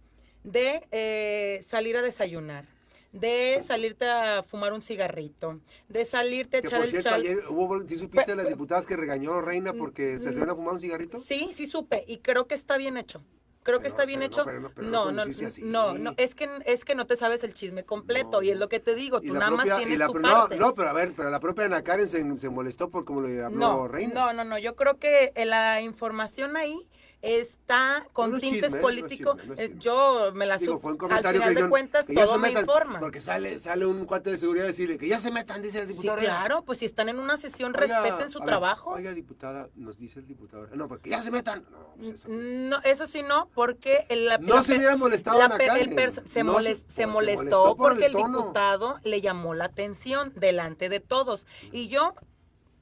[0.44, 2.66] de eh, salir a desayunar?
[3.12, 7.20] De salirte a fumar un cigarrito, de salirte a echar por el cierto, chal.
[7.20, 10.54] ayer hubo, ¿sí supiste de las diputadas que regañó Reina porque se Mm, hacían a
[10.56, 11.18] fumar un cigarrito?
[11.18, 13.22] Sí, sí supe y creo que está bien hecho.
[13.62, 14.44] Creo que está bien no, hecho.
[14.44, 15.22] pero no, pero no no,
[15.62, 18.68] no, no, es que es que no te sabes el chisme completo y es lo
[18.68, 20.56] que te digo, tú nada propia- más y tienes la tu parte.
[20.58, 23.42] No, pero a ver, pero la propia Ana Karen se, se molestó por cómo le
[23.42, 24.14] habló Reina.
[24.14, 26.86] no, no, no, yo creo que eh, la información ahí
[27.24, 29.36] está con No tintes chisme, políticos.
[29.36, 32.06] No es chisme, no es Eh, yo me la un Al final que de cuentas,
[32.06, 33.00] que todo me metan, informa.
[33.00, 35.86] Porque sale, sale un cuate de seguridad a decirle que ya se metan, dice el
[35.88, 36.18] Sí, diputado.
[36.18, 38.90] claro, pues si están en una sesión, Oiga, respeten su ver, trabajo.
[38.90, 40.68] Oiga, diputada, nos dice el diputado.
[40.74, 41.64] No, porque ya se metan.
[41.70, 42.28] No, pues eso.
[42.30, 45.94] No, eso sí no, porque el, la, No la se hubiera molestado la pe- el
[46.28, 49.54] se, No moles- se- se pues, se molestó, molestó por porque el diputado le llamó
[49.54, 51.46] la atención delante de todos.
[51.72, 52.14] Y yo,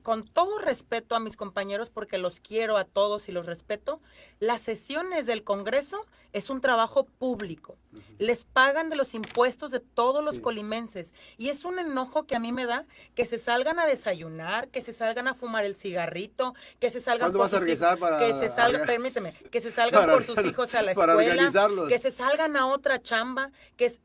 [0.03, 4.01] con todo respeto a mis compañeros, porque los quiero a todos y los respeto,
[4.41, 7.77] las sesiones del Congreso es un trabajo público.
[8.19, 11.13] Les pagan de los impuestos de todos los colimenses.
[11.37, 14.81] Y es un enojo que a mí me da que se salgan a desayunar, que
[14.81, 17.99] se salgan a fumar el cigarrito, que se salgan ¿Cuándo por vas a sus regresar
[17.99, 20.93] para- que se salgan, a- permíteme, que se salgan para por sus hijos a la
[20.93, 24.01] escuela, que se salgan a otra chamba, que es-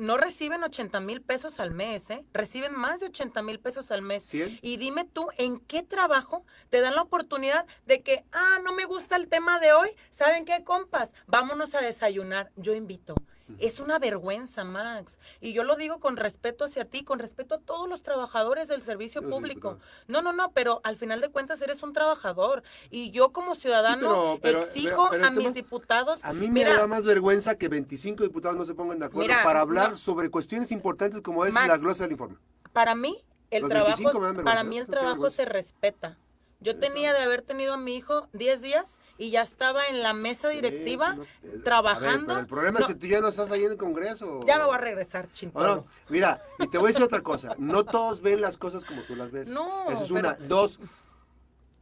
[0.00, 2.24] no reciben 80 mil pesos al mes, ¿eh?
[2.32, 4.32] Reciben más de 80 mil pesos al mes.
[4.32, 8.86] Y dime tú, ¿en qué trabajo te dan la oportunidad de que, ah, no me
[8.86, 9.90] gusta el tema de hoy?
[10.08, 11.12] ¿Saben qué, compas?
[11.26, 12.50] Vámonos a desayunar.
[12.56, 13.14] Yo invito.
[13.58, 15.18] Es una vergüenza, Max.
[15.40, 18.82] Y yo lo digo con respeto hacia ti, con respeto a todos los trabajadores del
[18.82, 19.78] servicio público.
[20.08, 22.62] No, no, no, pero al final de cuentas eres un trabajador.
[22.90, 26.20] Y yo como ciudadano pero- pero- exijo a mis diputados.
[26.22, 29.28] A mí me mira, da más vergüenza que 25 diputados no se pongan de acuerdo
[29.28, 29.96] Mira, para hablar no.
[29.98, 32.36] sobre cuestiones importantes como es Max, la glosa del informe.
[32.72, 36.16] para mí el Los trabajo 25 me dan vergüenza, para mí el trabajo se respeta
[36.62, 40.14] yo tenía de haber tenido a mi hijo 10 días y ya estaba en la
[40.14, 43.06] mesa directiva Sí, sí, no, eh, trabajando ver, pero el problema No, es que tú
[43.06, 44.40] ya no estás ahí en el Congreso.
[44.46, 47.20] ya me voy a regresar chinto Oh, no, mira, y te voy a decir otra
[47.20, 47.54] cosa.
[47.58, 49.48] No todos ven las cosas como tú las ves.
[49.50, 50.34] No, Esa es pero- una.
[50.48, 50.80] Dos,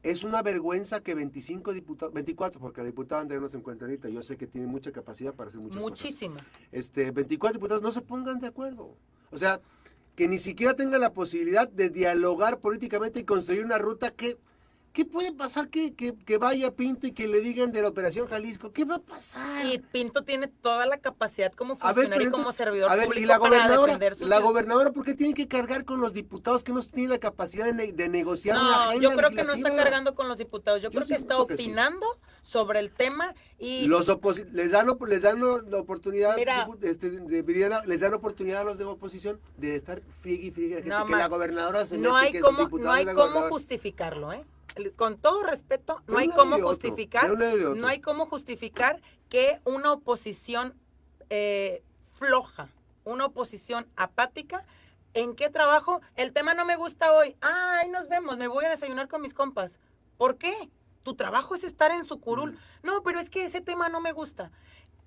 [0.03, 4.09] es una vergüenza que 25 diputados, 24, porque la diputada Andrea no se encuentra ahorita.
[4.09, 5.91] Yo sé que tiene mucha capacidad para hacer muchas cosas.
[5.91, 8.97] muchísima Este, 24 diputados no se pongan de acuerdo.
[9.31, 9.61] O sea,
[10.17, 14.37] que ni siquiera tengan la posibilidad de dialogar políticamente y construir una ruta que...
[14.99, 18.27] ¿Qué puede pasar que, que, que vaya Pinto y que le digan de la Operación
[18.27, 18.73] Jalisco?
[18.73, 19.65] ¿Qué va a pasar?
[19.65, 23.23] y Pinto tiene toda la capacidad como ver, funcionario y como servidor a ver, público
[23.23, 26.65] y la para gobernadora, defender la gobernadora, ¿por qué tiene que cargar con los diputados
[26.65, 29.45] que no tienen la capacidad de, ne- de negociar una no, agenda yo creo que
[29.45, 30.83] no está cargando con los diputados.
[30.83, 31.63] Yo, Yo creo que está creo que sí.
[31.63, 32.05] opinando
[32.43, 34.09] sobre el tema y Los
[34.53, 36.67] les dan les dan la oportunidad Mira.
[36.83, 40.79] este, de- les dan oportunidad a los de oposición de estar friegue y friegue a
[40.79, 43.43] la gente, No, que la gobernadora se no mete, hay que cómo, no hay cómo
[43.43, 44.45] justificarlo, ¿eh?
[44.97, 50.75] Con todo respeto, no hay cómo justificar, no hay cómo justificar que una oposición
[51.31, 52.69] eh, floja,
[53.05, 54.65] una oposición apática,
[55.15, 56.01] ¿en qué trabajo?
[56.17, 57.37] El tema no me gusta hoy.
[57.41, 59.79] Ay, nos vemos, me voy a desayunar con mis compas.
[60.17, 60.71] ¿Por qué?
[61.03, 62.53] Tu trabajo es estar en su curul.
[62.53, 62.59] Mm.
[62.83, 64.51] No, pero es que ese tema no me gusta.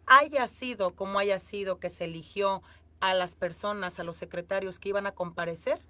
[0.06, 2.62] Haya sido como haya sido que se eligió
[3.02, 5.82] a las personas, a los secretarios que iban a comparecer,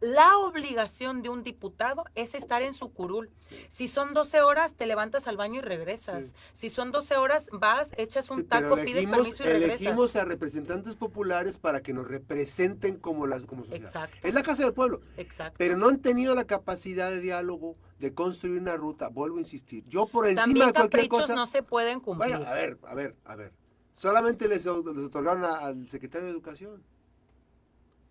[0.00, 3.30] la obligación de un diputado es estar en su curul.
[3.68, 6.26] Si son 12 horas, te levantas al baño y regresas.
[6.26, 6.32] Sí.
[6.52, 9.80] Si son 12 horas, vas, echas un Sí, taco, pides elegimos- permiso y regresas.
[9.80, 13.80] Elegimos a representantes populares para que nos representen como, la, como sociedad.
[13.86, 14.16] Exacto.
[14.22, 15.00] Es la casa del pueblo.
[15.16, 15.54] Exacto.
[15.58, 19.08] Pero no han tenido la capacidad de diálogo, de construir una ruta.
[19.08, 19.82] Vuelvo a insistir.
[19.88, 21.34] Yo por encima También de cualquier cosa.
[21.34, 22.32] no se pueden cumplir.
[22.36, 23.52] Bueno, a ver, a ver, a ver.
[23.94, 26.82] Solamente les, les otorgaron a- al secretario de Educación.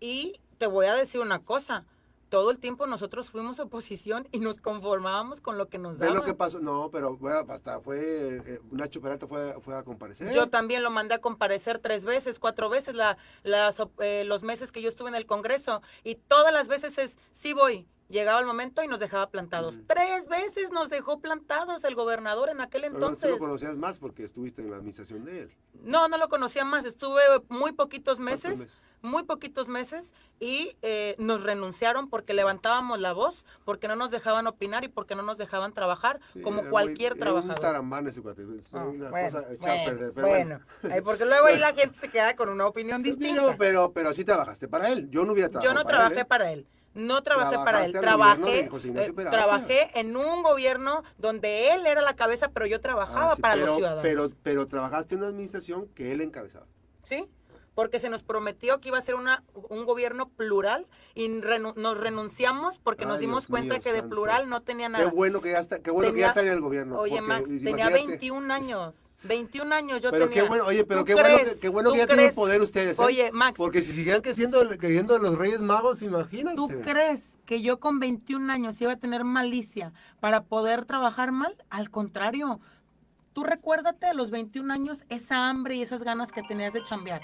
[0.00, 1.84] Y te voy a decir una cosa.
[2.28, 6.16] Todo el tiempo nosotros fuimos oposición y nos conformábamos con lo que nos daban.
[6.16, 6.58] lo que pasó.
[6.58, 8.38] No, pero bueno, hasta fue.
[8.44, 10.32] eh, Nacho Peralta fue, fue a comparecer.
[10.34, 14.72] Yo también lo mandé a comparecer tres veces, cuatro veces la, las, eh, los meses
[14.72, 17.86] que yo estuve en el Congreso y todas las veces es, sí voy.
[18.08, 19.76] Llegaba el momento y nos dejaba plantados.
[19.76, 19.84] Ujú.
[19.88, 23.28] Tres veces nos dejó plantados el gobernador en aquel Pero entonces.
[23.28, 25.52] Tú lo conocías más porque estuviste en la administración de él.
[25.82, 26.84] No, no lo conocía más.
[26.84, 28.80] Estuve muy poquitos ¿Cuántos meses, meses?
[29.02, 34.46] muy poquitos meses y eh, nos renunciaron porque levantábamos la voz, porque no nos dejaban
[34.46, 37.58] opinar y porque no nos dejaban trabajar Sí, como cualquier muy- era Un trabajador.
[37.60, 38.42] tarambán ese cuate.
[38.72, 40.12] Ah, una bueno, cosa echada a bueno, perder.
[40.14, 40.60] Pero bueno.
[40.92, 43.42] Ay, porque luego ahí la gente se queda con una opinión distinta.
[43.42, 45.10] Pero, pero, pero sí trabajaste para él.
[45.10, 46.24] Yo no hubiera trabajado Yo no para trabajé él, ¿eh?
[46.24, 46.66] para él.
[46.96, 47.92] No trabajé para él.
[47.92, 53.36] Trabajé, eh, trabajé en un gobierno donde él era la cabeza, pero yo trabajaba Ah,
[53.36, 54.02] sí, para pero, los ciudadanos.
[54.02, 56.66] Pero, pero trabajaste en una administración que él encabezaba.
[57.02, 57.26] ¿Sí?
[57.74, 61.98] Porque se nos prometió que iba a ser una, un gobierno plural y renu- nos
[61.98, 64.14] renunciamos porque nos dimos Dios cuenta mío que de santo.
[64.14, 65.10] plural no tenía Qué nada.
[65.10, 66.98] bueno que ya está, qué bueno que ya está en el gobierno.
[66.98, 69.10] Oye, Max, tenía imagínate- 21 años.
[69.26, 70.42] 21 años yo Pero tenía.
[70.42, 72.34] qué bueno, oye, pero ¿Tú qué bueno, que, qué bueno ¿Tú que ya tienen crees?
[72.34, 72.98] poder ustedes.
[72.98, 73.02] ¿eh?
[73.02, 76.56] Oye, Max, Porque si siguieran creciendo, creyendo en los Reyes Magos, imagínate.
[76.56, 81.56] ¿Tú crees que yo con 21 años iba a tener malicia para poder trabajar mal?
[81.70, 82.60] Al contrario,
[83.36, 87.20] tú recuérdate a los 21 años esa hambre y esas ganas que tenías de chambear.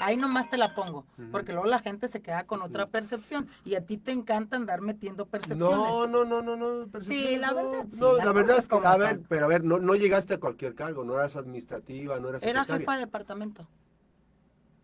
[0.00, 3.74] Ahí nomás te la pongo, porque luego la gente se queda con otra percepción y
[3.74, 5.60] a ti te encanta andar metiendo percepciones.
[5.60, 6.88] No, no, no, no, no.
[7.02, 7.84] Sí, la verdad.
[7.92, 10.74] no, la verdad es que, a ver, pero a ver, no, no llegaste a cualquier
[10.74, 13.68] cargo, no eras administrativa, no eras Era jefa de departamento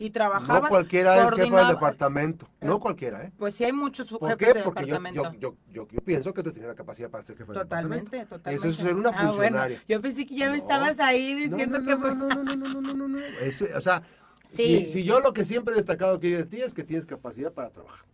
[0.01, 0.61] y trabajaba.
[0.61, 2.49] No cualquiera es jefe del departamento.
[2.63, 3.33] No cualquiera, ¿eh?
[3.39, 4.47] Pues sí, hay muchos ¿Por qué?
[4.55, 5.33] de Porque departamento.
[5.39, 8.37] Yo, yo, yo, pienso que tú tienes la capacidad para ser jefe totalmente, del departamento.
[8.39, 9.83] Totalmente, Eso es ser una ah, funcionaria.
[9.87, 11.97] Yo pensé que ya me estabas ahí diciendo que.
[11.97, 13.19] No, no, no, no, no, no, no, no.
[13.43, 14.03] Eso, o sea,
[14.55, 14.87] sí.
[14.87, 17.53] si, si yo lo que siempre he destacado aquí de ti es que tienes capacidad
[17.53, 18.10] para trabajar.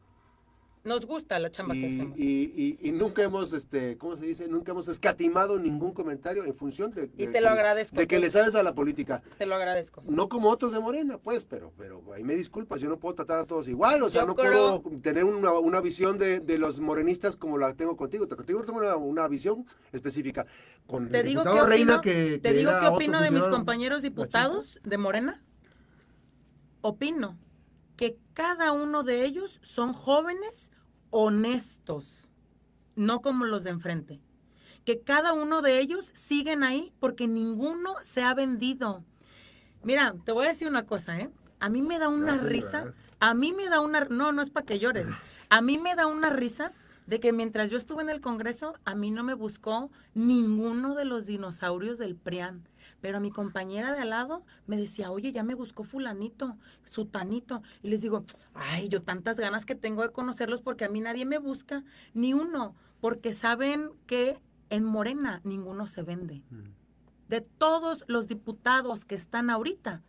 [0.87, 2.17] Nos gusta la chamba y, que hacemos.
[2.17, 4.47] Y, y, nunca hemos, este, ¿cómo se dice?
[4.47, 8.31] Nunca hemos escatimado ningún comentario en función de, y te lo agradezco, de que le
[8.31, 9.21] sabes a la política.
[9.37, 10.05] Te lo agradezco.
[10.07, 13.41] No como otros de Morena, pues, pero, pero ahí me disculpas, yo no puedo tratar
[13.41, 17.35] a todos igual, o sea, no puedo tener una, una visión de, de, los morenistas
[17.35, 18.29] como la tengo contigo.
[18.29, 20.47] Contigo tengo una, una visión específica.
[20.87, 24.99] Con te digo qué Reina que, Te digo qué opino de mis compañeros diputados de
[24.99, 25.43] Morena.
[26.81, 27.37] Opino
[27.97, 30.71] que cada uno de ellos son jóvenes
[31.11, 32.29] honestos,
[32.95, 34.21] no como los de enfrente.
[34.85, 39.05] Que cada uno de ellos siguen ahí porque ninguno se ha vendido.
[39.83, 41.31] Mira, te voy a decir una cosa, ¿eh?
[41.59, 44.67] A mí me da una risa, a mí me da una, no, no es para
[44.67, 45.09] que llores,
[45.49, 46.73] a mí me da una risa
[47.07, 51.05] de que mientras yo estuve en el Congreso, a mí no me buscó ninguno de
[51.05, 52.69] los dinosaurios del PRIAN.
[53.01, 57.63] Pero a mi compañera de al lado me decía, oye, ya me buscó fulanito, sutanito.
[57.83, 61.25] Y les digo, ay, yo tantas ganas que tengo de conocerlos porque a mí nadie
[61.25, 66.43] me busca, ni uno, porque saben que en Morena ninguno se vende.
[66.51, 66.71] Mm.
[67.29, 70.03] De todos los diputados que están ahorita,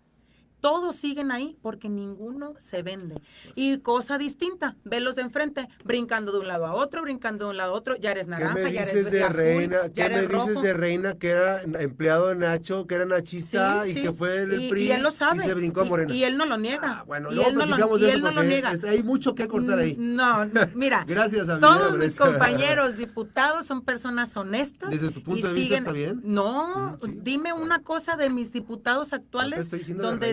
[0.60, 3.16] todos siguen ahí porque ninguno se vende.
[3.16, 7.52] Pues y cosa distinta, velos de enfrente, brincando de un lado a otro, brincando de
[7.52, 10.74] un lado a otro, ya eres naranja, ya eres de reina, ¿Qué me dices de
[10.74, 14.92] reina que era empleado de Nacho, que era nachista y que fue el PRI y,
[14.92, 16.14] él lo sabe, y se brincó a Morena?
[16.14, 17.00] Y, él no lo niega.
[17.00, 18.74] Ah, bueno, y él no, lo, y él no lo niega.
[18.88, 19.96] Hay mucho que cortar ahí.
[19.98, 21.04] No, mira.
[21.08, 24.90] Gracias, a Todos mis compañeros diputados son personas honestas.
[24.90, 26.22] Desde tu punto de vista está bien.
[26.24, 30.32] No, mm, dime una cosa de mis diputados actuales donde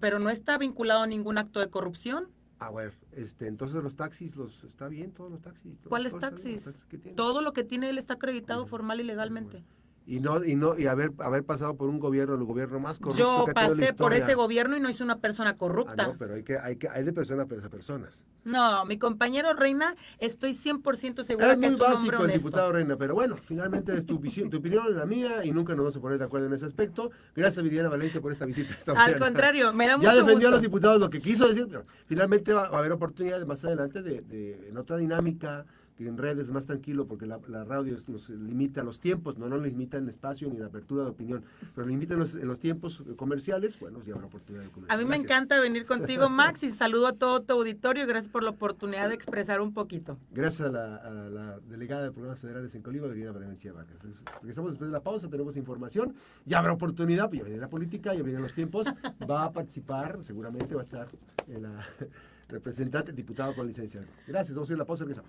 [0.00, 2.28] pero no está vinculado a ningún acto de corrupción.
[2.58, 5.76] Ah, bueno, este, entonces los taxis, los está bien, todos los taxis.
[5.88, 6.86] ¿Cuáles taxis?
[7.16, 9.64] Todo lo que tiene él está acreditado formal y legalmente
[10.06, 13.46] y no y no y haber haber pasado por un gobierno el gobierno más corrupto
[13.46, 15.94] yo pasé por ese gobierno y no hice una persona corrupta.
[15.98, 18.24] ah, no pero hay que hay que hay de personas a personas.
[18.44, 22.72] No mi compañero Reina estoy 100% segura es que muy es un básico el diputado
[22.72, 25.84] Reina pero bueno finalmente es tu visión tu opinión es la mía y nunca nos
[25.84, 27.10] vamos a poner de acuerdo en ese aspecto.
[27.34, 30.62] Gracias Viviana Valencia por esta visita al contrario me da mucho ya defendió a los
[30.62, 34.68] diputados lo que quiso decir pero finalmente va, a haber oportunidades más adelante de, de
[34.68, 35.64] en otra dinámica
[35.96, 39.62] que en redes es más tranquilo porque la, radio nos limita los tiempos, no nos
[39.62, 43.02] limita el espacio ni la apertura de opinión, pero limita en los, en los tiempos
[43.16, 47.06] comerciales, bueno, ya habrá oportunidad de A mí me encanta venir contigo, Max, y saludo
[47.08, 50.18] a todo tu auditorio y gracias por la oportunidad de expresar un poquito.
[50.32, 53.98] Gracias a la, delegada de programas federales en Colima, Virginia Valencia Vargas.
[54.40, 58.14] Regresamos después de la pausa, tenemos información, ya habrá oportunidad, pues ya viene la política,
[58.14, 58.86] ya vienen los tiempos,
[59.30, 61.06] va a participar, seguramente va a estar
[61.46, 61.86] la
[62.48, 64.04] representante, diputado con licencia.
[64.26, 65.22] Gracias, vamos a ir a la pausa, regresamos.